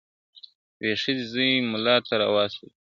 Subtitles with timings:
[0.83, 2.71] یوې ښځي زوی مُلا ته راوستلی..